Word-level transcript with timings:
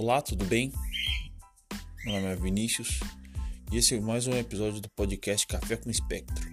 Olá, 0.00 0.22
tudo 0.22 0.44
bem? 0.44 0.70
Meu 2.04 2.14
nome 2.14 2.26
é 2.26 2.36
Vinícius 2.36 3.00
e 3.72 3.78
esse 3.78 3.96
é 3.96 4.00
mais 4.00 4.28
um 4.28 4.32
episódio 4.34 4.80
do 4.80 4.88
podcast 4.90 5.44
Café 5.44 5.76
com 5.76 5.90
Espectro. 5.90 6.48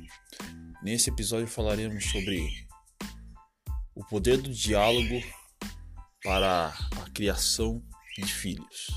Nesse 0.81 1.11
episódio 1.11 1.45
falaremos 1.45 2.05
sobre 2.05 2.67
o 3.93 4.03
poder 4.03 4.41
do 4.41 4.51
diálogo 4.51 5.21
para 6.23 6.69
a 6.99 7.09
criação 7.11 7.83
de 8.17 8.25
filhos. 8.25 8.87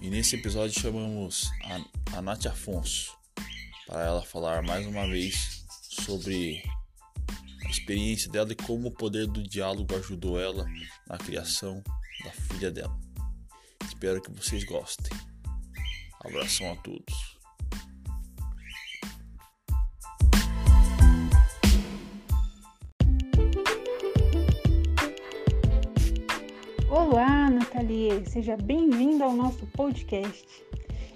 E 0.00 0.10
nesse 0.10 0.34
episódio 0.34 0.80
chamamos 0.80 1.48
a, 1.62 2.16
a 2.18 2.20
Nath 2.20 2.46
Afonso 2.46 3.16
para 3.86 4.04
ela 4.04 4.24
falar 4.24 4.64
mais 4.64 4.84
uma 4.84 5.06
vez 5.06 5.64
sobre 6.04 6.60
a 7.64 7.70
experiência 7.70 8.28
dela 8.32 8.50
e 8.50 8.56
como 8.56 8.88
o 8.88 8.94
poder 8.96 9.28
do 9.28 9.44
diálogo 9.44 9.94
ajudou 9.94 10.40
ela 10.40 10.66
na 11.06 11.16
criação 11.16 11.80
da 12.24 12.32
filha 12.32 12.72
dela. 12.72 13.07
Espero 13.98 14.22
que 14.22 14.30
vocês 14.30 14.62
gostem. 14.62 15.10
Abração 16.24 16.70
a 16.70 16.76
todos. 16.76 17.36
Olá, 26.88 27.50
Nathalie, 27.50 28.24
seja 28.24 28.56
bem-vinda 28.56 29.24
ao 29.24 29.32
nosso 29.32 29.66
podcast. 29.66 30.46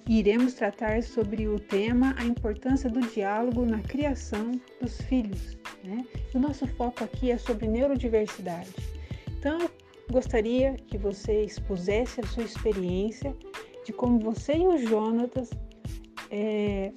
Iremos 0.08 0.54
tratar 0.54 1.04
sobre 1.04 1.46
o 1.46 1.60
tema 1.60 2.16
a 2.18 2.24
importância 2.24 2.90
do 2.90 3.00
diálogo 3.00 3.64
na 3.64 3.78
criação 3.78 4.60
dos 4.80 5.00
filhos. 5.02 5.56
Né? 5.84 6.04
O 6.34 6.40
nosso 6.40 6.66
foco 6.66 7.04
aqui 7.04 7.30
é 7.30 7.38
sobre 7.38 7.68
neurodiversidade. 7.68 8.74
Então, 9.38 9.70
gostaria 10.12 10.74
que 10.86 10.96
você 10.96 11.42
expusesse 11.42 12.20
a 12.20 12.26
sua 12.26 12.44
experiência 12.44 13.34
de 13.84 13.92
como 13.92 14.20
você 14.20 14.54
e 14.54 14.66
o 14.66 14.78
Jonatas 14.78 15.50
é, 16.30 16.92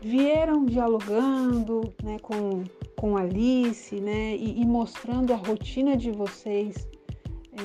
vieram 0.00 0.64
dialogando 0.64 1.94
né, 2.02 2.18
com, 2.20 2.64
com 2.96 3.16
Alice 3.16 3.94
né, 4.00 4.34
e, 4.36 4.60
e 4.60 4.66
mostrando 4.66 5.32
a 5.32 5.36
rotina 5.36 5.96
de 5.96 6.10
vocês 6.10 6.88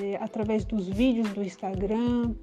é, 0.02 0.18
através 0.18 0.66
dos 0.66 0.88
vídeos 0.88 1.30
do 1.30 1.44
Instagram 1.44 2.36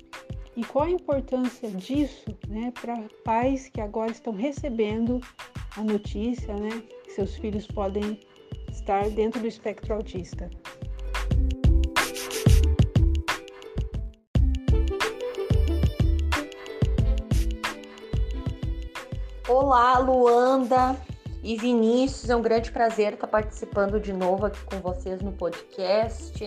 e 0.56 0.64
qual 0.64 0.86
a 0.86 0.91
importância 0.91 1.70
disso 1.70 2.36
né, 2.48 2.72
para 2.80 3.05
pais 3.25 3.69
que 3.69 3.80
agora 3.80 4.11
estão 4.11 4.33
recebendo 4.33 5.20
a 5.77 5.83
notícia 5.83 6.55
né, 6.55 6.83
que 7.05 7.12
seus 7.12 7.36
filhos 7.36 7.67
podem 7.67 8.19
estar 8.70 9.08
dentro 9.11 9.41
do 9.41 9.47
espectro 9.47 9.95
autista. 9.95 10.50
Olá, 19.56 19.98
Luanda 19.98 20.97
e 21.41 21.56
Vinícius, 21.56 22.28
é 22.28 22.34
um 22.34 22.42
grande 22.42 22.72
prazer 22.72 23.12
estar 23.12 23.28
participando 23.28 24.00
de 24.00 24.12
novo 24.12 24.46
aqui 24.46 24.58
com 24.64 24.80
vocês 24.80 25.22
no 25.22 25.30
podcast. 25.30 26.44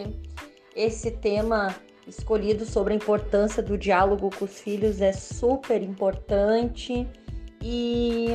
Esse 0.76 1.12
tema 1.12 1.74
escolhido 2.06 2.66
sobre 2.66 2.92
a 2.92 2.98
importância 2.98 3.64
do 3.64 3.78
diálogo 3.78 4.30
com 4.38 4.44
os 4.44 4.60
filhos 4.60 5.00
é 5.00 5.14
super 5.14 5.82
importante 5.82 7.08
e 7.64 8.28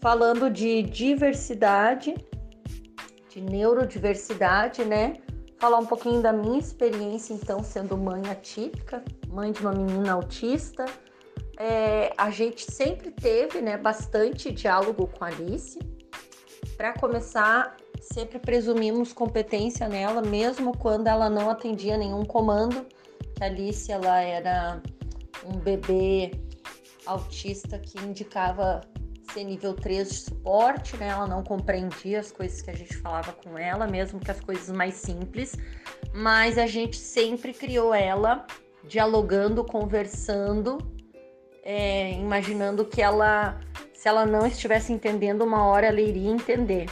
falando 0.00 0.48
de 0.48 0.82
diversidade, 0.84 2.14
de 3.28 3.42
neurodiversidade, 3.42 4.82
né? 4.82 5.18
Falar 5.58 5.76
um 5.76 5.86
pouquinho 5.86 6.22
da 6.22 6.32
minha 6.32 6.58
experiência, 6.58 7.34
então, 7.34 7.62
sendo 7.62 7.98
mãe 7.98 8.22
atípica, 8.30 9.04
mãe 9.28 9.52
de 9.52 9.60
uma 9.60 9.72
menina 9.72 10.14
autista 10.14 10.86
é, 11.58 12.12
a 12.16 12.30
gente 12.30 12.70
sempre 12.70 13.10
teve 13.10 13.60
né, 13.60 13.76
bastante 13.76 14.50
diálogo 14.50 15.06
com 15.06 15.24
a 15.24 15.28
Alice. 15.28 15.78
Para 16.76 16.92
começar, 16.94 17.76
sempre 18.00 18.38
presumimos 18.38 19.12
competência 19.12 19.88
nela, 19.88 20.20
mesmo 20.20 20.76
quando 20.76 21.06
ela 21.06 21.30
não 21.30 21.48
atendia 21.48 21.96
nenhum 21.96 22.24
comando. 22.24 22.86
A 23.40 23.44
Alice 23.44 23.90
ela 23.90 24.20
era 24.20 24.82
um 25.44 25.58
bebê 25.58 26.32
autista 27.06 27.78
que 27.78 27.98
indicava 28.00 28.80
ser 29.32 29.44
nível 29.44 29.74
3 29.74 30.08
de 30.08 30.14
suporte, 30.14 30.96
né? 30.96 31.08
Ela 31.08 31.26
não 31.26 31.42
compreendia 31.42 32.20
as 32.20 32.30
coisas 32.30 32.62
que 32.62 32.70
a 32.70 32.74
gente 32.74 32.96
falava 32.96 33.32
com 33.32 33.58
ela, 33.58 33.86
mesmo 33.86 34.20
que 34.20 34.30
as 34.30 34.40
coisas 34.40 34.74
mais 34.74 34.94
simples, 34.94 35.56
mas 36.12 36.56
a 36.56 36.66
gente 36.66 36.96
sempre 36.96 37.52
criou 37.52 37.92
ela 37.92 38.46
dialogando, 38.86 39.64
conversando 39.64 40.78
é, 41.64 42.12
imaginando 42.12 42.84
que 42.84 43.00
ela, 43.00 43.58
se 43.94 44.06
ela 44.06 44.26
não 44.26 44.46
estivesse 44.46 44.92
entendendo, 44.92 45.42
uma 45.42 45.64
hora 45.66 45.86
ela 45.86 46.00
iria 46.00 46.30
entender. 46.30 46.86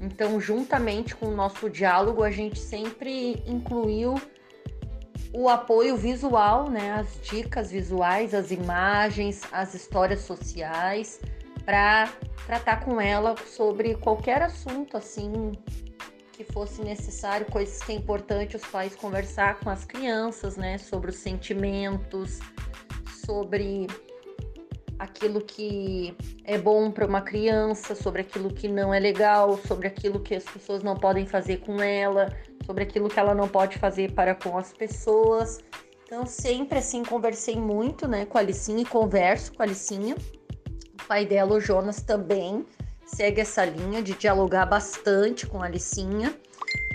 Então, 0.00 0.40
juntamente 0.40 1.14
com 1.14 1.26
o 1.26 1.34
nosso 1.34 1.70
diálogo, 1.70 2.22
a 2.22 2.30
gente 2.30 2.58
sempre 2.58 3.42
incluiu 3.46 4.20
o 5.32 5.48
apoio 5.48 5.96
visual, 5.96 6.70
né, 6.70 6.92
as 6.92 7.20
dicas 7.22 7.70
visuais, 7.70 8.34
as 8.34 8.50
imagens, 8.50 9.42
as 9.52 9.74
histórias 9.74 10.20
sociais, 10.20 11.20
para 11.64 12.08
tratar 12.46 12.84
com 12.84 13.00
ela 13.00 13.34
sobre 13.46 13.94
qualquer 13.94 14.42
assunto 14.42 14.96
assim 14.96 15.52
que 16.32 16.44
fosse 16.44 16.80
necessário, 16.80 17.46
coisas 17.46 17.82
que 17.82 17.92
é 17.92 17.96
importante 17.96 18.56
os 18.56 18.64
pais 18.64 18.94
conversar 18.94 19.58
com 19.58 19.68
as 19.68 19.84
crianças, 19.84 20.56
né, 20.56 20.78
sobre 20.78 21.10
os 21.10 21.16
sentimentos, 21.16 22.38
sobre 23.26 23.88
aquilo 24.98 25.40
que 25.40 26.16
é 26.44 26.58
bom 26.58 26.90
para 26.90 27.06
uma 27.06 27.20
criança, 27.20 27.94
sobre 27.94 28.22
aquilo 28.22 28.52
que 28.52 28.68
não 28.68 28.92
é 28.92 28.98
legal, 28.98 29.58
sobre 29.66 29.86
aquilo 29.86 30.20
que 30.20 30.34
as 30.34 30.44
pessoas 30.44 30.82
não 30.82 30.96
podem 30.96 31.26
fazer 31.26 31.58
com 31.58 31.80
ela, 31.80 32.34
sobre 32.66 32.82
aquilo 32.82 33.08
que 33.08 33.18
ela 33.18 33.34
não 33.34 33.48
pode 33.48 33.78
fazer 33.78 34.12
para 34.12 34.34
com 34.34 34.58
as 34.58 34.72
pessoas. 34.72 35.60
Então, 36.04 36.26
sempre 36.26 36.78
assim, 36.78 37.04
conversei 37.04 37.56
muito, 37.56 38.08
né, 38.08 38.24
com 38.24 38.38
a 38.38 38.40
Alicinha 38.40 38.82
e 38.82 38.84
converso 38.84 39.52
com 39.52 39.62
a 39.62 39.66
Alicinha. 39.66 40.16
O 40.94 41.06
pai 41.06 41.24
dela, 41.24 41.54
o 41.54 41.60
Jonas, 41.60 42.02
também 42.02 42.66
segue 43.04 43.40
essa 43.40 43.64
linha 43.64 44.02
de 44.02 44.14
dialogar 44.14 44.66
bastante 44.66 45.46
com 45.46 45.62
a 45.62 45.66
Alicinha. 45.66 46.34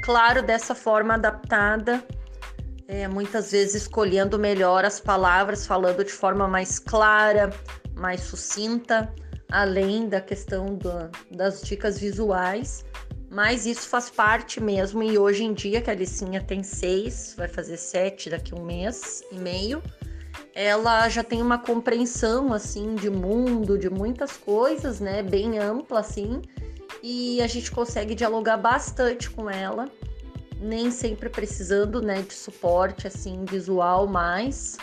Claro, 0.03 0.41
dessa 0.41 0.75
forma 0.75 1.13
adaptada, 1.13 2.03
é, 2.87 3.07
muitas 3.07 3.51
vezes 3.51 3.83
escolhendo 3.83 4.37
melhor 4.37 4.83
as 4.83 4.99
palavras, 4.99 5.65
falando 5.65 6.03
de 6.03 6.11
forma 6.11 6.47
mais 6.47 6.77
clara, 6.79 7.49
mais 8.03 8.19
sucinta, 8.19 9.13
além 9.49 10.09
da 10.09 10.19
questão 10.19 10.75
do, 10.75 11.09
das 11.31 11.61
dicas 11.61 11.97
visuais, 11.97 12.83
mas 13.31 13.65
isso 13.65 13.87
faz 13.87 14.09
parte 14.09 14.61
mesmo. 14.61 15.01
E 15.01 15.17
hoje 15.17 15.45
em 15.45 15.53
dia, 15.53 15.81
que 15.81 15.89
a 15.89 15.93
Alicinha 15.93 16.41
tem 16.41 16.61
seis, 16.63 17.33
vai 17.37 17.47
fazer 17.47 17.77
sete 17.77 18.29
daqui 18.29 18.53
a 18.53 18.57
um 18.57 18.65
mês 18.65 19.23
e 19.31 19.35
meio, 19.35 19.81
ela 20.53 21.07
já 21.07 21.23
tem 21.23 21.41
uma 21.41 21.57
compreensão 21.57 22.51
assim 22.51 22.93
de 22.95 23.09
mundo, 23.09 23.77
de 23.77 23.89
muitas 23.89 24.35
coisas, 24.35 24.99
né? 24.99 25.23
Bem 25.23 25.57
ampla 25.57 26.01
assim, 26.01 26.41
e 27.01 27.41
a 27.41 27.47
gente 27.47 27.71
consegue 27.71 28.13
dialogar 28.13 28.57
bastante 28.57 29.29
com 29.29 29.49
ela, 29.49 29.89
nem 30.59 30.91
sempre 30.91 31.29
precisando, 31.29 32.01
né, 32.01 32.21
de 32.21 32.33
suporte 32.33 33.07
assim 33.07 33.45
visual 33.45 34.07
mais 34.07 34.77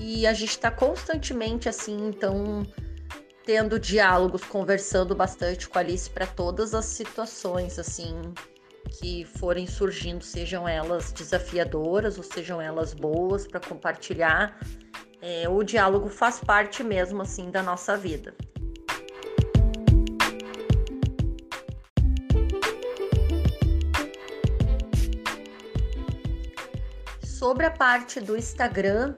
e 0.00 0.26
a 0.26 0.32
gente 0.32 0.50
está 0.50 0.70
constantemente 0.70 1.68
assim, 1.68 2.08
então 2.08 2.66
tendo 3.44 3.78
diálogos, 3.78 4.42
conversando 4.42 5.14
bastante 5.14 5.68
com 5.68 5.76
a 5.76 5.82
Alice 5.82 6.08
para 6.08 6.26
todas 6.26 6.74
as 6.74 6.86
situações 6.86 7.78
assim 7.78 8.14
que 8.98 9.24
forem 9.24 9.66
surgindo, 9.66 10.24
sejam 10.24 10.66
elas 10.66 11.12
desafiadoras 11.12 12.16
ou 12.16 12.24
sejam 12.24 12.60
elas 12.60 12.94
boas 12.94 13.46
para 13.46 13.60
compartilhar. 13.60 14.58
É, 15.20 15.46
o 15.48 15.62
diálogo 15.62 16.08
faz 16.08 16.40
parte 16.40 16.82
mesmo 16.82 17.20
assim 17.20 17.50
da 17.50 17.62
nossa 17.62 17.96
vida. 17.96 18.34
Sobre 27.22 27.66
a 27.66 27.70
parte 27.70 28.20
do 28.20 28.36
Instagram, 28.36 29.14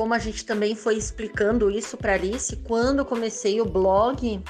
como 0.00 0.14
a 0.14 0.18
gente 0.18 0.46
também 0.46 0.74
foi 0.74 0.96
explicando 0.96 1.70
isso 1.70 1.94
para 1.94 2.14
Alice, 2.14 2.56
quando 2.56 3.04
comecei 3.04 3.60
o 3.60 3.66
blog 3.66 4.42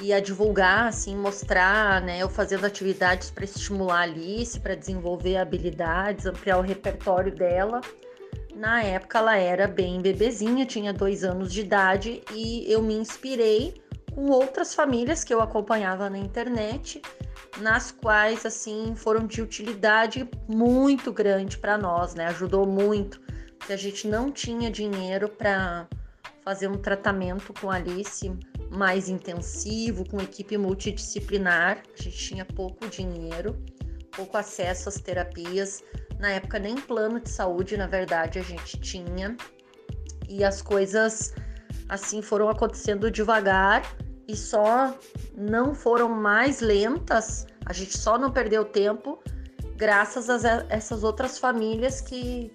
e 0.00 0.10
a 0.10 0.20
divulgar, 0.20 0.88
assim, 0.88 1.14
mostrar, 1.14 2.00
né, 2.00 2.22
eu 2.22 2.28
fazendo 2.30 2.64
atividades 2.64 3.30
para 3.30 3.44
estimular 3.44 3.98
a 3.98 4.02
Alice, 4.04 4.58
para 4.58 4.74
desenvolver 4.74 5.36
habilidades, 5.36 6.24
ampliar 6.24 6.56
o 6.56 6.62
repertório 6.62 7.30
dela. 7.30 7.82
Na 8.54 8.82
época 8.82 9.18
ela 9.18 9.36
era 9.36 9.68
bem 9.68 10.00
bebezinha, 10.00 10.64
tinha 10.64 10.94
dois 10.94 11.22
anos 11.22 11.52
de 11.52 11.60
idade 11.60 12.22
e 12.32 12.64
eu 12.72 12.82
me 12.82 12.94
inspirei 12.94 13.82
com 14.14 14.30
outras 14.30 14.74
famílias 14.74 15.24
que 15.24 15.34
eu 15.34 15.42
acompanhava 15.42 16.08
na 16.08 16.16
internet, 16.16 17.02
nas 17.58 17.90
quais 17.92 18.46
assim 18.46 18.94
foram 18.96 19.26
de 19.26 19.42
utilidade 19.42 20.26
muito 20.48 21.12
grande 21.12 21.58
para 21.58 21.76
nós, 21.76 22.14
né? 22.14 22.28
Ajudou 22.28 22.66
muito, 22.66 23.25
porque 23.58 23.72
a 23.72 23.76
gente 23.76 24.06
não 24.06 24.30
tinha 24.30 24.70
dinheiro 24.70 25.28
para 25.28 25.88
fazer 26.44 26.68
um 26.68 26.76
tratamento 26.76 27.52
com 27.60 27.70
Alice 27.70 28.32
mais 28.70 29.08
intensivo, 29.08 30.08
com 30.08 30.20
equipe 30.20 30.56
multidisciplinar. 30.56 31.82
A 31.98 32.02
gente 32.02 32.16
tinha 32.16 32.44
pouco 32.44 32.86
dinheiro, 32.88 33.56
pouco 34.12 34.36
acesso 34.36 34.88
às 34.88 35.00
terapias. 35.00 35.82
Na 36.18 36.30
época, 36.30 36.58
nem 36.58 36.76
plano 36.76 37.20
de 37.20 37.28
saúde, 37.28 37.76
na 37.76 37.86
verdade, 37.86 38.38
a 38.38 38.42
gente 38.42 38.78
tinha. 38.80 39.36
E 40.28 40.44
as 40.44 40.62
coisas 40.62 41.34
assim 41.88 42.20
foram 42.22 42.48
acontecendo 42.48 43.10
devagar 43.10 43.82
e 44.26 44.36
só 44.36 44.96
não 45.36 45.74
foram 45.74 46.08
mais 46.08 46.60
lentas. 46.60 47.46
A 47.64 47.72
gente 47.72 47.96
só 47.96 48.18
não 48.18 48.30
perdeu 48.30 48.64
tempo 48.64 49.22
graças 49.76 50.28
a 50.30 50.64
essas 50.68 51.04
outras 51.04 51.38
famílias 51.38 52.00
que 52.00 52.50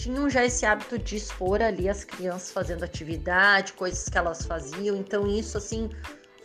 tinham 0.00 0.30
já 0.30 0.44
esse 0.46 0.64
hábito 0.64 0.98
de 0.98 1.16
expor 1.16 1.60
ali 1.60 1.86
as 1.86 2.04
crianças 2.04 2.50
fazendo 2.50 2.82
atividade, 2.82 3.74
coisas 3.74 4.08
que 4.08 4.16
elas 4.16 4.46
faziam. 4.46 4.96
Então 4.96 5.26
isso 5.26 5.58
assim 5.58 5.90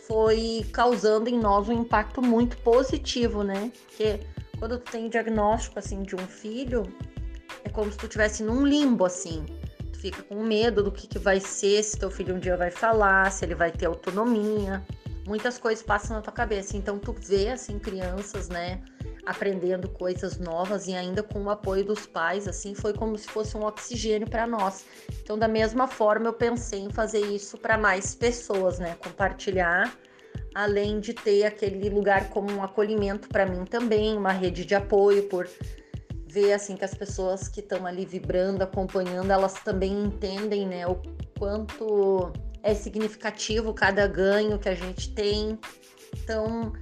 foi 0.06 0.66
causando 0.72 1.30
em 1.30 1.38
nós 1.38 1.68
um 1.68 1.72
impacto 1.72 2.20
muito 2.20 2.56
positivo, 2.58 3.42
né? 3.42 3.72
Porque 3.86 4.20
quando 4.58 4.78
tu 4.78 4.90
tem 4.92 5.08
diagnóstico 5.08 5.78
assim 5.78 6.02
de 6.02 6.14
um 6.14 6.26
filho, 6.26 6.82
é 7.64 7.70
como 7.70 7.90
se 7.90 7.96
tu 7.96 8.04
estivesse 8.04 8.42
num 8.42 8.66
limbo 8.66 9.06
assim. 9.06 9.46
Tu 9.90 9.98
fica 9.98 10.22
com 10.22 10.42
medo 10.42 10.82
do 10.82 10.92
que, 10.92 11.06
que 11.06 11.18
vai 11.18 11.40
ser, 11.40 11.82
se 11.82 11.98
teu 11.98 12.10
filho 12.10 12.34
um 12.36 12.38
dia 12.38 12.58
vai 12.58 12.70
falar, 12.70 13.32
se 13.32 13.42
ele 13.44 13.54
vai 13.54 13.72
ter 13.72 13.86
autonomia. 13.86 14.84
Muitas 15.26 15.56
coisas 15.58 15.82
passam 15.82 16.14
na 16.14 16.22
tua 16.22 16.32
cabeça. 16.32 16.76
Então 16.76 16.98
tu 16.98 17.14
vê 17.18 17.48
assim 17.48 17.78
crianças, 17.78 18.50
né? 18.50 18.82
Aprendendo 19.26 19.88
coisas 19.88 20.38
novas 20.38 20.86
e 20.86 20.94
ainda 20.94 21.22
com 21.22 21.42
o 21.42 21.50
apoio 21.50 21.84
dos 21.84 22.06
pais, 22.06 22.46
assim, 22.46 22.74
foi 22.74 22.94
como 22.94 23.18
se 23.18 23.26
fosse 23.26 23.56
um 23.56 23.64
oxigênio 23.64 24.30
para 24.30 24.46
nós. 24.46 24.86
Então, 25.20 25.36
da 25.36 25.48
mesma 25.48 25.88
forma, 25.88 26.26
eu 26.26 26.32
pensei 26.32 26.80
em 26.80 26.90
fazer 26.90 27.20
isso 27.20 27.58
para 27.58 27.76
mais 27.76 28.14
pessoas, 28.14 28.78
né? 28.78 28.96
Compartilhar, 29.02 29.92
além 30.54 31.00
de 31.00 31.12
ter 31.12 31.44
aquele 31.44 31.90
lugar 31.90 32.30
como 32.30 32.52
um 32.52 32.62
acolhimento 32.62 33.28
para 33.28 33.44
mim 33.44 33.64
também, 33.64 34.16
uma 34.16 34.32
rede 34.32 34.64
de 34.64 34.74
apoio 34.74 35.24
por 35.24 35.48
ver 36.28 36.52
assim 36.52 36.76
que 36.76 36.84
as 36.84 36.94
pessoas 36.94 37.48
que 37.48 37.60
estão 37.60 37.84
ali 37.86 38.06
vibrando, 38.06 38.62
acompanhando, 38.62 39.30
elas 39.30 39.54
também 39.54 40.04
entendem, 40.04 40.66
né, 40.66 40.86
o 40.86 41.00
quanto 41.38 42.32
é 42.62 42.74
significativo 42.74 43.72
cada 43.72 44.06
ganho 44.06 44.58
que 44.58 44.68
a 44.68 44.74
gente 44.74 45.14
tem. 45.14 45.58
Então, 46.14 46.72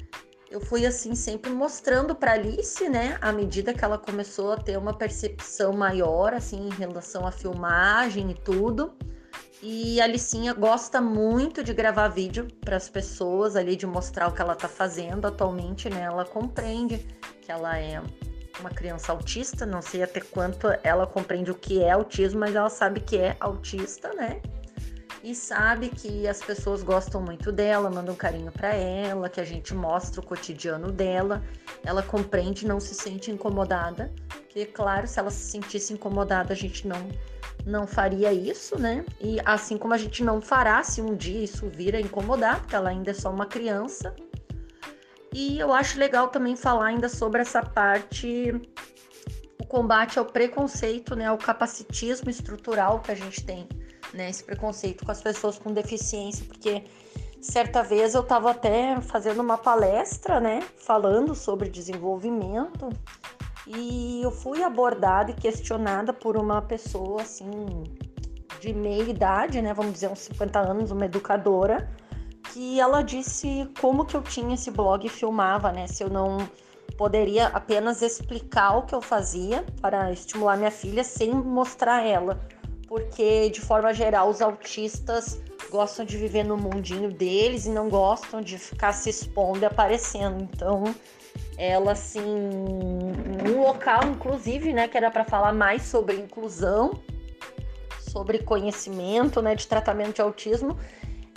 eu 0.55 0.61
fui 0.61 0.87
assim 0.87 1.17
sempre 1.17 1.51
mostrando 1.51 2.15
para 2.15 2.35
Alice, 2.35 2.89
né, 2.89 3.19
à 3.21 3.33
medida 3.33 3.75
que 3.75 3.85
ela 3.85 3.99
começou 3.99 4.53
a 4.53 4.57
ter 4.57 4.79
uma 4.79 4.95
percepção 4.95 5.73
maior 5.73 6.33
assim 6.33 6.69
em 6.69 6.71
relação 6.71 7.27
à 7.27 7.33
filmagem 7.33 8.31
e 8.31 8.35
tudo. 8.35 8.95
E 9.61 10.01
a 10.01 10.05
Alicinha 10.05 10.55
gosta 10.55 11.01
muito 11.01 11.65
de 11.65 11.75
gravar 11.75 12.07
vídeo 12.07 12.47
para 12.61 12.77
as 12.77 12.89
pessoas 12.89 13.57
ali 13.57 13.75
de 13.75 13.85
mostrar 13.85 14.29
o 14.29 14.33
que 14.33 14.41
ela 14.41 14.55
tá 14.55 14.69
fazendo 14.69 15.27
atualmente, 15.27 15.91
né? 15.91 16.03
Ela 16.03 16.25
compreende 16.25 16.99
que 17.43 17.51
ela 17.51 17.77
é 17.77 18.01
uma 18.61 18.71
criança 18.71 19.11
autista, 19.11 19.67
não 19.67 19.83
sei 19.83 20.05
até 20.05 20.21
quanto 20.21 20.69
ela 20.85 21.05
compreende 21.05 21.51
o 21.51 21.55
que 21.57 21.83
é 21.83 21.91
autismo, 21.91 22.39
mas 22.39 22.55
ela 22.55 22.71
sabe 22.71 23.01
que 23.01 23.17
é 23.17 23.37
autista, 23.41 24.13
né? 24.15 24.41
E 25.25 25.35
sabe 25.35 25.89
que 25.89 26.29
as 26.29 26.43
pessoas 26.43 26.83
gostam 26.83 27.23
muito 27.23 27.51
dela, 27.51 27.89
mandam 27.89 28.15
carinho 28.15 28.53
para 28.53 28.75
ela, 28.75 29.31
que 29.31 29.41
a 29.41 29.45
gente 29.45 29.75
mostra 29.75 30.21
o 30.21 30.25
cotidiano 30.25 30.93
dela. 30.93 31.43
Ela 31.83 32.03
compreende, 32.03 32.67
não 32.67 32.79
se 32.79 32.95
sente 32.95 33.31
incomodada, 33.31 34.13
que 34.51 34.67
claro, 34.67 35.07
se 35.07 35.19
ela 35.19 35.31
se 35.31 35.51
sentisse 35.51 35.95
incomodada, 35.95 36.53
a 36.53 36.57
gente 36.57 36.87
não 36.87 37.09
não 37.65 37.87
faria 37.87 38.31
isso, 38.31 38.79
né? 38.79 39.07
E 39.19 39.39
assim 39.47 39.79
como 39.79 39.95
a 39.95 39.97
gente 39.97 40.23
não 40.23 40.43
fará 40.43 40.83
se 40.83 41.01
um 41.01 41.17
dia 41.17 41.43
isso 41.43 41.67
vir 41.71 41.97
a 41.97 42.01
incomodar, 42.01 42.61
porque 42.61 42.77
ela 42.77 42.91
ainda 42.91 43.13
é 43.13 43.15
só 43.15 43.31
uma 43.31 43.47
criança. 43.47 44.15
E 45.33 45.59
eu 45.59 45.73
acho 45.73 45.99
legal 45.99 46.29
também 46.29 46.55
falar 46.55 46.89
ainda 46.89 47.09
sobre 47.09 47.41
essa 47.41 47.63
parte 47.63 48.53
o 49.59 49.67
combate 49.67 50.19
ao 50.19 50.27
preconceito, 50.27 51.17
né, 51.17 51.25
ao 51.25 51.39
capacitismo 51.39 52.29
estrutural 52.29 53.01
que 53.01 53.11
a 53.11 53.15
gente 53.15 53.43
tem 53.43 53.67
né, 54.15 54.31
esse 54.31 54.43
preconceito 54.43 55.05
com 55.05 55.11
as 55.11 55.21
pessoas 55.21 55.59
com 55.59 55.73
deficiência, 55.73 56.47
porque 56.47 56.85
certa 57.41 57.83
vez 57.83 58.15
eu 58.15 58.23
estava 58.23 58.53
até 58.53 59.01
fazendo 59.01 59.41
uma 59.41 59.59
palestra, 59.59 60.41
né, 60.41 60.63
falando 60.77 61.35
sobre 61.35 61.69
desenvolvimento, 61.69 62.89
e 63.67 64.23
eu 64.23 64.31
fui 64.31 64.63
abordada 64.63 65.31
e 65.31 65.35
questionada 65.35 66.13
por 66.13 66.37
uma 66.37 66.63
pessoa 66.63 67.23
assim 67.23 67.85
de 68.61 68.73
meia 68.73 69.03
idade, 69.03 69.61
né, 69.61 69.75
vamos 69.75 69.93
dizer 69.95 70.09
uns 70.09 70.21
50 70.21 70.59
anos, 70.59 70.91
uma 70.91 71.05
educadora, 71.05 71.91
que 72.53 72.79
ela 72.81 73.03
disse 73.03 73.69
como 73.81 74.05
que 74.07 74.17
eu 74.17 74.23
tinha 74.23 74.55
esse 74.55 74.71
blog 74.71 75.05
e 75.05 75.11
filmava, 75.11 75.73
né, 75.73 75.87
se 75.87 76.03
eu 76.03 76.09
não 76.09 76.39
poderia 76.97 77.49
apenas 77.49 78.01
explicar 78.03 78.77
o 78.79 78.83
que 78.83 78.95
eu 78.95 79.03
fazia 79.03 79.65
para 79.81 80.13
estimular 80.13 80.57
minha 80.57 80.71
filha 80.71 81.03
sem 81.03 81.35
mostrar 81.35 82.07
ela 82.07 82.39
porque 82.95 83.51
de 83.51 83.61
forma 83.61 83.93
geral 83.93 84.29
os 84.31 84.41
autistas 84.41 85.43
gostam 85.69 86.05
de 86.05 86.17
viver 86.17 86.45
no 86.45 86.57
mundinho 86.57 87.11
deles 87.11 87.67
e 87.67 87.69
não 87.69 87.89
gostam 87.89 88.41
de 88.41 88.57
ficar 88.57 88.93
se 88.93 89.11
expondo 89.11 89.59
e 89.59 89.65
aparecendo. 89.65 90.41
Então, 90.41 90.95
ela 91.59 91.91
assim, 91.91 92.21
um 92.21 93.61
local 93.61 94.05
inclusive, 94.05 94.73
né, 94.73 94.87
que 94.87 94.97
era 94.97 95.11
para 95.11 95.25
falar 95.25 95.53
mais 95.53 95.83
sobre 95.83 96.15
inclusão, 96.15 97.03
sobre 97.99 98.39
conhecimento, 98.39 99.43
né, 99.43 99.57
de 99.57 99.67
tratamento 99.67 100.15
de 100.15 100.23
autismo, 100.23 100.79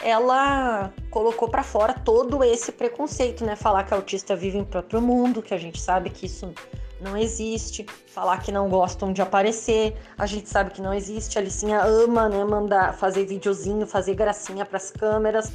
ela 0.04 0.94
colocou 1.09 1.50
para 1.50 1.63
fora 1.63 1.92
todo 1.92 2.44
esse 2.44 2.71
preconceito, 2.71 3.44
né, 3.44 3.56
falar 3.56 3.83
que 3.83 3.95
autista 3.95 4.36
vive 4.36 4.59
em 4.59 4.63
próprio 4.63 5.01
mundo, 5.01 5.42
que 5.42 5.56
a 5.56 5.57
gente 5.57 5.81
sabe 5.81 6.12
que 6.12 6.27
isso 6.27 6.54
não 6.99 7.15
existe, 7.15 7.85
falar 8.07 8.39
que 8.39 8.51
não 8.51 8.69
gostam 8.69 9.13
de 9.13 9.21
aparecer, 9.21 9.95
a 10.17 10.25
gente 10.25 10.49
sabe 10.49 10.71
que 10.71 10.81
não 10.81 10.94
existe, 10.94 11.38
a 11.38 11.85
ama, 11.85 12.27
né, 12.27 12.44
mandar 12.44 12.94
fazer 12.94 13.25
videozinho, 13.25 13.85
fazer 13.85 14.15
gracinha 14.15 14.65
para 14.65 14.77
as 14.77 14.91
câmeras. 14.91 15.51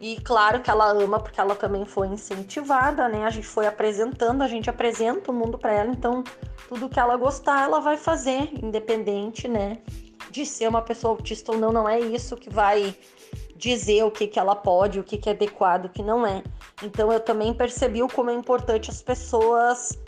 E 0.00 0.16
claro 0.20 0.60
que 0.60 0.70
ela 0.70 0.92
ama 0.92 1.18
porque 1.18 1.40
ela 1.40 1.56
também 1.56 1.84
foi 1.84 2.06
incentivada, 2.06 3.08
né? 3.08 3.24
A 3.24 3.30
gente 3.30 3.48
foi 3.48 3.66
apresentando, 3.66 4.42
a 4.42 4.48
gente 4.48 4.70
apresenta 4.70 5.32
o 5.32 5.34
mundo 5.34 5.58
para 5.58 5.72
ela, 5.72 5.90
então 5.90 6.22
tudo 6.68 6.88
que 6.88 7.00
ela 7.00 7.16
gostar, 7.16 7.64
ela 7.64 7.80
vai 7.80 7.96
fazer, 7.96 8.48
independente, 8.62 9.48
né, 9.48 9.78
de 10.30 10.46
ser 10.46 10.68
uma 10.68 10.82
pessoa 10.82 11.12
autista 11.12 11.52
ou 11.52 11.58
não, 11.58 11.72
não 11.72 11.88
é 11.88 11.98
isso 11.98 12.36
que 12.36 12.48
vai 12.48 12.94
dizer 13.56 14.04
o 14.04 14.10
que, 14.10 14.28
que 14.28 14.38
ela 14.38 14.54
pode, 14.54 15.00
o 15.00 15.04
que, 15.04 15.18
que 15.18 15.28
é 15.28 15.32
adequado, 15.32 15.86
o 15.86 15.88
que 15.88 16.02
não 16.02 16.24
é. 16.24 16.44
Então 16.82 17.12
eu 17.12 17.18
também 17.18 17.52
percebi 17.52 18.02
o 18.02 18.08
como 18.08 18.30
é 18.30 18.34
importante 18.34 18.88
as 18.88 19.02
pessoas 19.02 19.98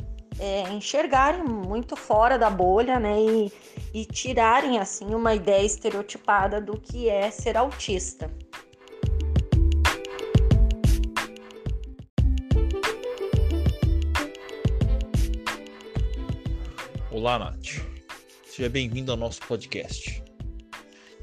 é, 0.40 0.62
enxergarem 0.73 1.44
muito 1.44 1.94
fora 1.94 2.38
da 2.38 2.49
bolha, 2.49 2.99
né? 2.99 3.20
E, 3.20 3.52
e 3.92 4.06
tirarem 4.06 4.78
assim 4.78 5.14
uma 5.14 5.35
ideia 5.35 5.64
estereotipada 5.64 6.61
do 6.61 6.80
que 6.80 7.11
é 7.11 7.30
ser 7.30 7.59
autista. 7.59 8.30
Olá, 17.11 17.38
Nath. 17.38 17.85
Seja 18.47 18.70
bem-vindo 18.70 19.12
ao 19.12 19.18
nosso 19.18 19.40
podcast. 19.42 20.25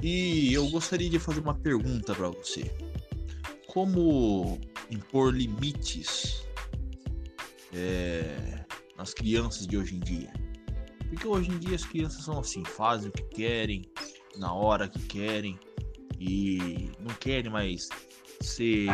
E 0.04 0.54
eu 0.54 0.70
gostaria 0.70 1.10
de 1.10 1.18
fazer 1.18 1.40
uma 1.40 1.56
pergunta 1.56 2.14
para 2.14 2.30
você. 2.30 2.72
Como 3.66 4.60
impor 4.92 5.34
limites 5.34 6.44
é, 7.74 8.66
nas 8.98 9.14
crianças 9.14 9.68
de 9.68 9.78
hoje 9.78 9.96
em 9.96 10.00
dia. 10.00 10.32
Porque 11.10 11.28
hoje 11.28 11.52
em 11.52 11.60
dia 11.60 11.76
as 11.76 11.86
crianças 11.86 12.24
são 12.24 12.40
assim, 12.40 12.64
fazem 12.66 13.10
o 13.10 13.12
que 13.12 13.24
querem, 13.24 13.84
na 14.38 14.54
hora 14.54 14.90
que 14.90 15.00
querem 15.00 15.58
e 16.20 16.92
não 17.00 17.14
querem 17.16 17.52
mais 17.52 17.90
ser 18.42 18.88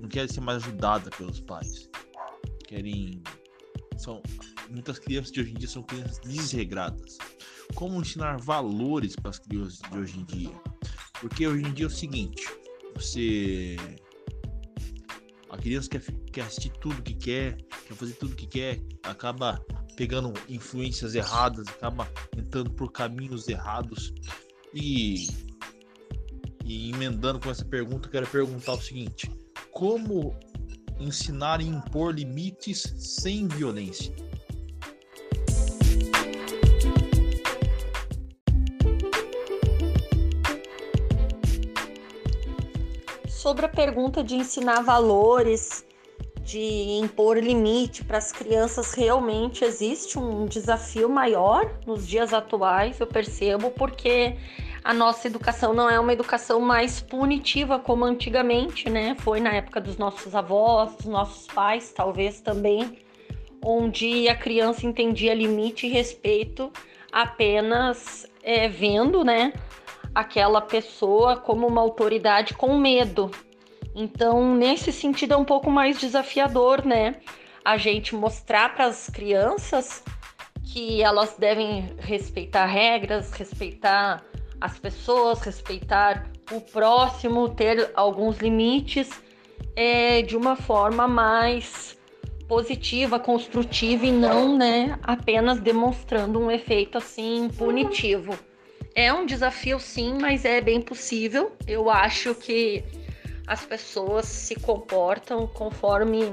não 0.00 0.08
querem 0.08 0.28
ser 0.28 0.40
mais 0.40 0.62
ajudada 0.62 1.10
pelos 1.10 1.40
pais. 1.40 1.90
Querem 2.66 3.22
são 3.96 4.22
muitas 4.70 4.98
crianças 4.98 5.30
de 5.32 5.40
hoje 5.40 5.50
em 5.52 5.54
dia 5.54 5.68
são 5.68 5.82
crianças 5.82 6.18
desregradas. 6.18 7.18
Como 7.74 8.00
ensinar 8.00 8.40
valores 8.40 9.16
para 9.16 9.30
as 9.30 9.38
crianças 9.38 9.80
de 9.90 9.98
hoje 9.98 10.20
em 10.20 10.24
dia? 10.24 10.62
Porque 11.20 11.46
hoje 11.46 11.64
em 11.64 11.72
dia 11.72 11.86
é 11.86 11.88
o 11.88 11.90
seguinte, 11.90 12.44
você 12.94 13.76
a 15.50 15.56
criança 15.56 15.88
quer, 15.88 16.02
quer 16.34 16.42
assistir 16.42 16.70
tudo 16.80 17.00
que 17.00 17.14
quer, 17.14 17.56
quer 17.86 17.94
fazer 17.94 18.14
tudo 18.14 18.34
que 18.34 18.46
quer, 18.46 18.80
acaba 19.04 19.64
pegando 19.94 20.32
influências 20.48 21.14
erradas, 21.14 21.68
acaba 21.68 22.10
entrando 22.36 22.70
por 22.72 22.90
caminhos 22.90 23.48
errados. 23.48 24.12
E 24.74 25.28
E 26.66 26.90
emendando 26.90 27.38
com 27.38 27.50
essa 27.50 27.64
pergunta, 27.64 28.08
quero 28.08 28.26
perguntar 28.26 28.72
o 28.72 28.80
seguinte: 28.80 29.30
como 29.70 30.34
ensinar 30.98 31.60
e 31.60 31.66
impor 31.66 32.14
limites 32.14 32.94
sem 32.98 33.46
violência? 33.46 34.12
Sobre 43.28 43.66
a 43.66 43.68
pergunta 43.68 44.24
de 44.24 44.36
ensinar 44.36 44.80
valores, 44.80 45.84
de 46.44 46.98
impor 47.02 47.38
limite 47.38 48.04
para 48.04 48.18
as 48.18 48.30
crianças, 48.30 48.92
realmente 48.92 49.64
existe 49.64 50.18
um 50.18 50.44
desafio 50.44 51.08
maior 51.08 51.78
nos 51.86 52.06
dias 52.06 52.34
atuais, 52.34 53.00
eu 53.00 53.06
percebo, 53.06 53.70
porque 53.70 54.36
a 54.84 54.92
nossa 54.92 55.26
educação 55.26 55.72
não 55.72 55.88
é 55.88 55.98
uma 55.98 56.12
educação 56.12 56.60
mais 56.60 57.00
punitiva 57.00 57.78
como 57.78 58.04
antigamente, 58.04 58.90
né? 58.90 59.16
Foi 59.20 59.40
na 59.40 59.54
época 59.54 59.80
dos 59.80 59.96
nossos 59.96 60.34
avós, 60.34 60.94
dos 60.96 61.06
nossos 61.06 61.46
pais, 61.46 61.90
talvez 61.92 62.42
também, 62.42 62.98
onde 63.64 64.28
a 64.28 64.36
criança 64.36 64.86
entendia 64.86 65.32
limite 65.32 65.86
e 65.86 65.90
respeito 65.90 66.70
apenas 67.10 68.26
é, 68.42 68.68
vendo, 68.68 69.24
né? 69.24 69.54
aquela 70.14 70.60
pessoa 70.60 71.36
como 71.36 71.66
uma 71.66 71.80
autoridade 71.80 72.54
com 72.54 72.78
medo. 72.78 73.30
Então, 73.94 74.54
nesse 74.54 74.92
sentido, 74.92 75.34
é 75.34 75.36
um 75.36 75.44
pouco 75.44 75.70
mais 75.70 76.00
desafiador, 76.00 76.84
né? 76.84 77.16
A 77.64 77.76
gente 77.76 78.14
mostrar 78.14 78.74
para 78.74 78.86
as 78.86 79.08
crianças 79.08 80.02
que 80.64 81.02
elas 81.02 81.36
devem 81.38 81.94
respeitar 81.98 82.66
regras, 82.66 83.30
respeitar 83.32 84.24
as 84.60 84.78
pessoas, 84.78 85.40
respeitar 85.40 86.26
o 86.50 86.60
próximo, 86.60 87.48
ter 87.48 87.90
alguns 87.94 88.38
limites 88.38 89.10
é, 89.76 90.22
de 90.22 90.36
uma 90.36 90.56
forma 90.56 91.06
mais 91.06 91.96
positiva, 92.48 93.18
construtiva 93.18 94.06
e 94.06 94.12
não, 94.12 94.56
né, 94.56 94.98
apenas 95.02 95.60
demonstrando 95.60 96.38
um 96.38 96.50
efeito 96.50 96.98
assim 96.98 97.48
punitivo. 97.48 98.38
É 98.94 99.12
um 99.12 99.26
desafio, 99.26 99.80
sim, 99.80 100.16
mas 100.20 100.44
é 100.44 100.60
bem 100.60 100.80
possível. 100.80 101.52
Eu 101.66 101.90
acho 101.90 102.34
que 102.34 102.84
as 103.46 103.64
pessoas 103.64 104.26
se 104.26 104.54
comportam 104.54 105.46
conforme 105.46 106.32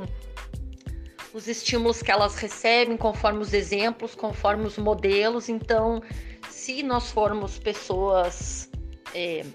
os 1.34 1.48
estímulos 1.48 2.02
que 2.02 2.12
elas 2.12 2.36
recebem, 2.36 2.98
conforme 2.98 3.40
os 3.40 3.54
exemplos, 3.54 4.16
conforme 4.16 4.66
os 4.66 4.78
modelos. 4.78 5.50
Então, 5.50 6.02
se 6.50 6.84
nós 6.84 7.12
formos 7.12 7.58
pessoas 7.58 8.70
é, 9.14 9.46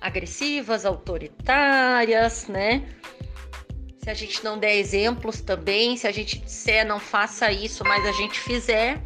agressivas, 0.00 0.84
autoritárias, 0.84 2.46
né? 2.46 2.86
Se 3.98 4.10
a 4.10 4.14
gente 4.14 4.44
não 4.44 4.58
der 4.58 4.76
exemplos 4.76 5.40
também, 5.40 5.96
se 5.96 6.06
a 6.06 6.12
gente 6.12 6.38
disser 6.38 6.86
não 6.86 7.00
faça 7.00 7.50
isso, 7.50 7.82
mas 7.84 8.04
a 8.06 8.12
gente 8.12 8.38
fizer, 8.38 9.02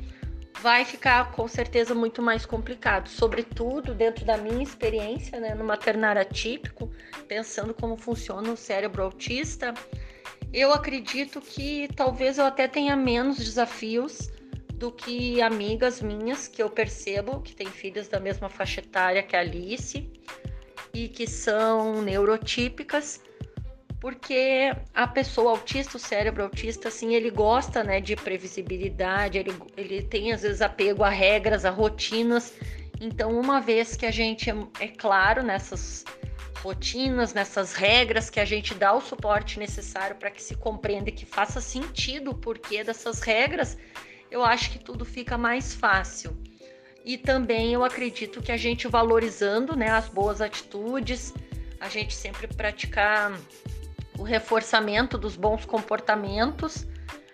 vai 0.63 0.85
ficar 0.85 1.33
com 1.33 1.47
certeza 1.47 1.95
muito 1.95 2.21
mais 2.21 2.45
complicado, 2.45 3.09
sobretudo 3.09 3.95
dentro 3.95 4.25
da 4.25 4.37
minha 4.37 4.63
experiência, 4.63 5.39
né, 5.39 5.55
no 5.55 5.65
maternário 5.65 6.21
atípico, 6.21 6.91
pensando 7.27 7.73
como 7.73 7.97
funciona 7.97 8.51
o 8.51 8.57
cérebro 8.57 9.03
autista, 9.03 9.73
eu 10.53 10.73
acredito 10.73 11.41
que 11.41 11.89
talvez 11.95 12.39
eu 12.39 12.47
até 12.47 12.67
tenha 12.67 12.97
menos 12.97 13.37
desafios 13.37 14.31
do 14.75 14.91
que 14.91 15.43
amigas 15.43 16.01
minhas 16.01 16.49
que 16.49 16.63
eu 16.63 16.71
percebo 16.71 17.41
que 17.41 17.55
têm 17.55 17.67
filhas 17.67 18.09
da 18.09 18.19
mesma 18.19 18.49
faixa 18.49 18.81
etária 18.81 19.23
que 19.23 19.37
a 19.37 19.41
Alice 19.41 20.11
e 20.95 21.09
que 21.09 21.27
são 21.27 22.01
neurotípicas 22.01 23.21
porque 24.01 24.73
a 24.95 25.07
pessoa 25.07 25.51
autista, 25.51 25.97
o 25.97 26.01
cérebro 26.01 26.45
autista, 26.45 26.89
assim, 26.89 27.15
ele 27.15 27.31
gosta, 27.31 27.83
né, 27.83 28.01
de 28.01 28.15
previsibilidade, 28.15 29.39
ele, 29.39 29.53
ele 29.77 30.03
tem 30.03 30.33
às 30.33 30.43
vezes 30.43 30.63
apego 30.63 31.03
a 31.03 31.09
regras, 31.09 31.65
a 31.65 31.71
rotinas. 31.71 32.55
Então, 33.01 33.39
uma 33.39 33.61
vez 33.61 33.97
que 33.97 34.07
a 34.07 34.11
gente 34.11 34.51
é, 34.51 34.55
é 34.81 34.89
claro 34.89 35.43
nessas 35.43 36.05
rotinas, 36.63 37.35
nessas 37.35 37.75
regras, 37.75 38.31
que 38.31 38.41
a 38.41 38.45
gente 38.45 38.75
dá 38.75 38.93
o 38.93 39.01
suporte 39.01 39.59
necessário 39.59 40.17
para 40.17 40.31
que 40.31 40.43
se 40.43 40.55
compreenda 40.55 41.09
e 41.09 41.13
que 41.13 41.27
faça 41.27 41.61
sentido 41.61 42.31
o 42.31 42.35
porquê 42.35 42.85
dessas 42.85 43.21
regras, 43.21 43.77
eu 44.31 44.45
acho 44.45 44.71
que 44.71 44.79
tudo 44.79 45.05
fica 45.05 45.37
mais 45.37 45.75
fácil. 45.75 46.37
E 47.05 47.17
também 47.17 47.73
eu 47.73 47.85
acredito 47.85 48.43
que 48.43 48.53
a 48.53 48.57
gente 48.57 48.87
valorizando 48.87 49.75
né, 49.75 49.89
as 49.89 50.09
boas 50.09 50.41
atitudes, 50.41 51.33
a 51.81 51.89
gente 51.89 52.15
sempre 52.15 52.47
praticar 52.49 53.33
o 54.19 54.23
reforçamento 54.23 55.17
dos 55.17 55.37
bons 55.37 55.65
comportamentos, 55.65 56.87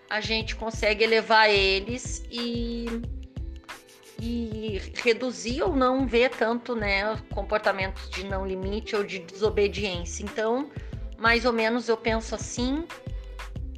a 0.09 0.21
gente 0.21 0.55
consegue 0.55 1.03
elevar 1.03 1.51
eles 1.51 2.25
e, 2.31 2.87
e 4.21 4.81
reduzir 5.03 5.63
ou 5.63 5.75
não 5.75 6.07
ver 6.07 6.31
tanto 6.31 6.77
né, 6.77 7.17
comportamentos 7.33 8.09
de 8.11 8.25
não 8.25 8.47
limite 8.47 8.95
ou 8.95 9.03
de 9.03 9.19
desobediência. 9.19 10.23
Então, 10.23 10.71
mais 11.19 11.47
ou 11.47 11.53
menos 11.53 11.89
eu 11.89 11.97
penso 11.97 12.35
assim. 12.35 12.85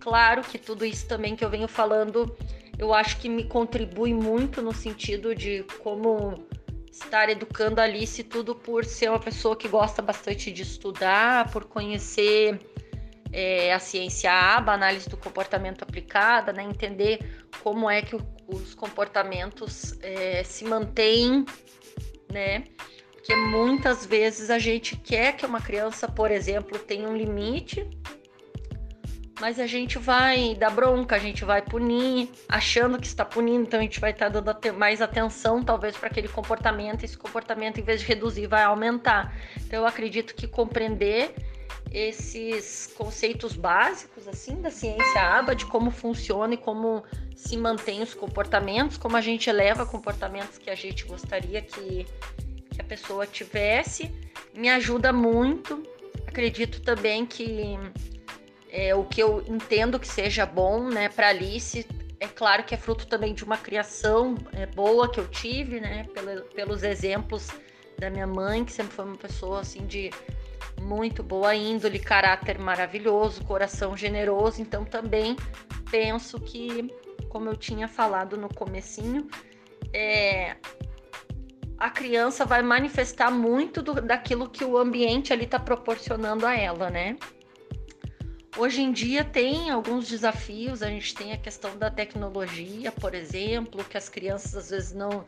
Claro 0.00 0.42
que 0.42 0.58
tudo 0.58 0.84
isso 0.84 1.06
também 1.06 1.34
que 1.34 1.44
eu 1.44 1.50
venho 1.50 1.68
falando, 1.68 2.36
eu 2.78 2.92
acho 2.92 3.18
que 3.18 3.28
me 3.28 3.44
contribui 3.44 4.12
muito 4.12 4.60
no 4.60 4.72
sentido 4.72 5.34
de 5.34 5.64
como 5.82 6.46
estar 6.90 7.28
educando 7.28 7.80
a 7.80 7.84
Alice, 7.84 8.22
tudo 8.24 8.54
por 8.54 8.84
ser 8.84 9.10
uma 9.10 9.18
pessoa 9.18 9.56
que 9.56 9.68
gosta 9.68 10.00
bastante 10.00 10.50
de 10.50 10.62
estudar, 10.62 11.50
por 11.50 11.64
conhecer 11.64 12.58
é, 13.32 13.72
a 13.72 13.78
ciência 13.78 14.32
aba, 14.32 14.72
análise 14.72 15.08
do 15.08 15.16
comportamento 15.16 15.82
aplicada, 15.82 16.52
né? 16.52 16.62
entender 16.62 17.44
como 17.62 17.90
é 17.90 18.02
que 18.02 18.16
o, 18.16 18.20
os 18.46 18.74
comportamentos 18.74 19.98
é, 20.02 20.42
se 20.44 20.64
mantêm, 20.64 21.44
né? 22.30 22.64
Porque 23.12 23.34
muitas 23.34 24.06
vezes 24.06 24.50
a 24.50 24.58
gente 24.58 24.96
quer 24.96 25.36
que 25.36 25.44
uma 25.44 25.60
criança, 25.60 26.06
por 26.06 26.30
exemplo, 26.30 26.78
tenha 26.78 27.08
um 27.08 27.16
limite, 27.16 27.88
mas 29.40 29.58
a 29.60 29.66
gente 29.66 29.98
vai 29.98 30.54
dar 30.54 30.70
bronca, 30.70 31.16
a 31.16 31.18
gente 31.18 31.44
vai 31.44 31.60
punir, 31.60 32.30
achando 32.48 32.98
que 32.98 33.06
está 33.06 33.24
punindo, 33.24 33.64
então 33.64 33.80
a 33.80 33.82
gente 33.82 34.00
vai 34.00 34.12
estar 34.12 34.28
dando 34.28 34.56
mais 34.74 35.02
atenção, 35.02 35.62
talvez, 35.62 35.96
para 35.96 36.08
aquele 36.08 36.28
comportamento, 36.28 37.04
esse 37.04 37.18
comportamento, 37.18 37.78
em 37.78 37.82
vez 37.82 38.00
de 38.00 38.06
reduzir, 38.06 38.46
vai 38.46 38.62
aumentar. 38.62 39.36
Então, 39.56 39.80
eu 39.80 39.86
acredito 39.86 40.34
que 40.34 40.46
compreender 40.46 41.34
esses 41.90 42.92
conceitos 42.96 43.54
básicos 43.54 44.28
assim 44.28 44.60
da 44.60 44.70
ciência 44.70 45.20
aba 45.20 45.54
de 45.54 45.64
como 45.66 45.90
funciona 45.90 46.54
e 46.54 46.56
como 46.56 47.02
se 47.34 47.56
mantém 47.56 48.02
os 48.02 48.14
comportamentos, 48.14 48.96
como 48.96 49.16
a 49.16 49.20
gente 49.20 49.48
eleva 49.48 49.86
comportamentos 49.86 50.58
que 50.58 50.70
a 50.70 50.74
gente 50.74 51.04
gostaria 51.04 51.62
que, 51.62 52.06
que 52.70 52.80
a 52.80 52.84
pessoa 52.84 53.26
tivesse, 53.26 54.10
me 54.54 54.68
ajuda 54.68 55.12
muito. 55.12 55.82
Acredito 56.26 56.80
também 56.80 57.24
que 57.24 57.78
é, 58.70 58.94
o 58.94 59.04
que 59.04 59.22
eu 59.22 59.42
entendo 59.46 60.00
que 60.00 60.08
seja 60.08 60.44
bom, 60.44 60.88
né, 60.88 61.08
para 61.08 61.28
Alice, 61.28 61.86
é 62.18 62.26
claro 62.26 62.64
que 62.64 62.74
é 62.74 62.78
fruto 62.78 63.06
também 63.06 63.34
de 63.34 63.44
uma 63.44 63.56
criação 63.56 64.34
é, 64.52 64.66
boa 64.66 65.10
que 65.10 65.20
eu 65.20 65.28
tive, 65.28 65.80
né, 65.80 66.06
pelos 66.54 66.82
exemplos 66.82 67.48
da 67.98 68.10
minha 68.10 68.26
mãe, 68.26 68.64
que 68.64 68.72
sempre 68.72 68.94
foi 68.94 69.04
uma 69.04 69.16
pessoa 69.16 69.60
assim 69.60 69.86
de 69.86 70.10
muito 70.80 71.22
boa 71.22 71.54
índole, 71.54 71.98
caráter 71.98 72.58
maravilhoso, 72.58 73.44
coração 73.44 73.96
generoso, 73.96 74.60
então 74.60 74.84
também 74.84 75.36
penso 75.90 76.40
que, 76.40 76.94
como 77.28 77.48
eu 77.48 77.56
tinha 77.56 77.88
falado 77.88 78.36
no 78.36 78.48
comecinho, 78.52 79.26
é, 79.92 80.56
a 81.78 81.90
criança 81.90 82.44
vai 82.44 82.62
manifestar 82.62 83.30
muito 83.30 83.82
do, 83.82 83.94
daquilo 83.94 84.48
que 84.48 84.64
o 84.64 84.78
ambiente 84.78 85.32
ali 85.32 85.44
está 85.44 85.58
proporcionando 85.58 86.46
a 86.46 86.56
ela, 86.56 86.90
né? 86.90 87.16
Hoje 88.56 88.80
em 88.80 88.90
dia 88.90 89.22
tem 89.22 89.68
alguns 89.68 90.08
desafios, 90.08 90.82
a 90.82 90.88
gente 90.88 91.14
tem 91.14 91.32
a 91.32 91.36
questão 91.36 91.76
da 91.76 91.90
tecnologia, 91.90 92.90
por 92.90 93.14
exemplo, 93.14 93.84
que 93.84 93.98
as 93.98 94.08
crianças 94.08 94.54
às 94.56 94.70
vezes 94.70 94.92
não 94.92 95.26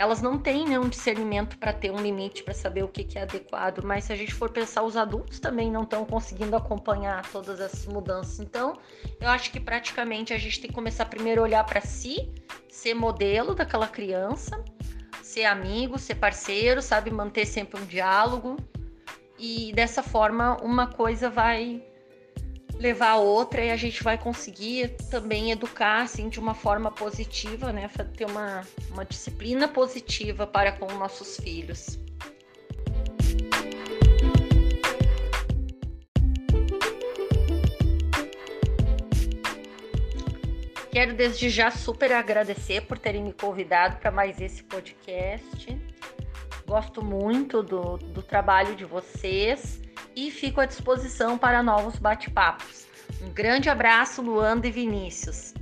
elas 0.00 0.22
não 0.22 0.38
têm 0.38 0.66
né, 0.66 0.78
um 0.78 0.88
discernimento 0.88 1.58
para 1.58 1.74
ter 1.74 1.90
um 1.90 2.00
limite 2.00 2.42
para 2.42 2.54
saber 2.54 2.82
o 2.82 2.88
que, 2.88 3.04
que, 3.04 3.18
é 3.18 3.22
adequado, 3.22 3.82
mas 3.84 4.04
se 4.04 4.12
a 4.14 4.16
gente 4.16 4.32
for 4.32 4.48
pensar, 4.48 4.82
os 4.82 4.96
adultos 4.96 5.38
também 5.38 5.70
não 5.70 5.82
estão 5.82 6.06
conseguindo 6.06 6.56
acompanhar 6.56 7.20
todas 7.30 7.60
essas 7.60 7.84
mudanças. 7.84 8.40
Então, 8.40 8.78
eu 9.20 9.28
acho 9.28 9.52
que 9.52 9.60
praticamente 9.60 10.32
a 10.32 10.38
gente 10.38 10.58
tem 10.58 10.70
que 10.70 10.74
começar 10.74 11.04
primeiro 11.04 11.42
a 11.42 11.44
olhar 11.44 11.64
para 11.64 11.82
si, 11.82 12.32
ser 12.66 12.94
modelo 12.94 13.54
daquela 13.54 13.86
criança, 13.86 14.64
ser 15.22 15.44
amigo, 15.44 15.98
ser 15.98 16.14
parceiro, 16.14 16.80
sabe, 16.80 17.10
manter 17.10 17.44
sempre 17.44 17.78
um 17.78 17.84
diálogo. 17.84 18.56
E 19.38 19.70
dessa 19.74 20.02
forma, 20.02 20.56
uma 20.62 20.86
coisa 20.86 21.28
vai 21.28 21.84
levar 22.80 23.10
a 23.10 23.16
outra 23.16 23.62
e 23.62 23.70
a 23.70 23.76
gente 23.76 24.02
vai 24.02 24.16
conseguir 24.16 24.96
também 25.10 25.52
educar 25.52 26.00
assim 26.00 26.30
de 26.30 26.40
uma 26.40 26.54
forma 26.54 26.90
positiva, 26.90 27.72
né? 27.72 27.88
Ter 28.16 28.24
uma, 28.24 28.62
uma 28.90 29.04
disciplina 29.04 29.68
positiva 29.68 30.46
para 30.46 30.72
com 30.72 30.90
nossos 30.94 31.36
filhos. 31.36 32.00
Quero 40.90 41.14
desde 41.14 41.50
já 41.50 41.70
super 41.70 42.12
agradecer 42.12 42.80
por 42.82 42.98
terem 42.98 43.22
me 43.22 43.32
convidado 43.32 43.98
para 43.98 44.10
mais 44.10 44.40
esse 44.40 44.62
podcast. 44.64 45.78
Gosto 46.66 47.04
muito 47.04 47.62
do, 47.62 47.98
do 47.98 48.22
trabalho 48.22 48.74
de 48.74 48.84
vocês 48.86 49.80
e 50.14 50.30
fico 50.30 50.60
à 50.60 50.66
disposição 50.66 51.38
para 51.38 51.62
novos 51.62 51.96
bate-papos. 51.98 52.86
Um 53.22 53.30
grande 53.32 53.68
abraço, 53.68 54.22
Luanda 54.22 54.66
e 54.66 54.70
Vinícius. 54.70 55.54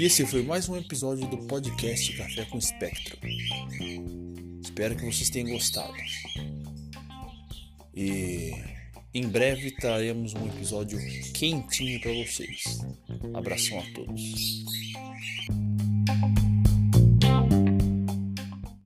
E 0.00 0.04
esse 0.04 0.26
foi 0.26 0.42
mais 0.42 0.66
um 0.66 0.78
episódio 0.78 1.28
do 1.28 1.36
podcast 1.46 2.16
Café 2.16 2.46
com 2.46 2.56
Espectro. 2.56 3.18
Espero 4.62 4.96
que 4.96 5.04
vocês 5.04 5.28
tenham 5.28 5.50
gostado. 5.50 5.92
E 7.94 8.54
em 9.12 9.28
breve 9.28 9.72
traremos 9.72 10.32
um 10.32 10.46
episódio 10.46 10.98
quentinho 11.34 12.00
para 12.00 12.12
vocês. 12.14 12.78
Abração 13.34 13.78
a 13.78 13.82
todos. 13.94 14.59